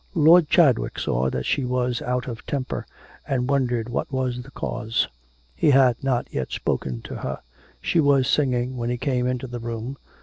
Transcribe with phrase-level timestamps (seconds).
[0.15, 2.87] Lord Chadwick saw that she was out of temper,
[3.27, 5.07] and wondered what was the cause.
[5.55, 7.39] He had not yet spoken to her;
[7.81, 9.97] she was singing when he came into the room.